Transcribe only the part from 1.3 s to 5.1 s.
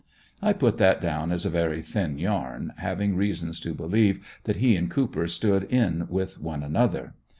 as a very thin yarn, having reasons to believe that he and